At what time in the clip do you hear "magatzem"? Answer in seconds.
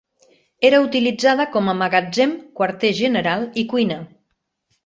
1.83-2.35